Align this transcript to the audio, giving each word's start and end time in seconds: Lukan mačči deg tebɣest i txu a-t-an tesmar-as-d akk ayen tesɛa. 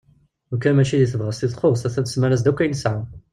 Lukan 0.51 0.75
mačči 0.77 0.99
deg 1.01 1.09
tebɣest 1.11 1.45
i 1.45 1.47
txu 1.49 1.67
a-t-an 1.85 2.03
tesmar-as-d 2.05 2.49
akk 2.49 2.59
ayen 2.61 2.75
tesɛa. 2.75 3.01